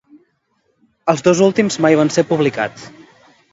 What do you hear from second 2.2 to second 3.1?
publicats.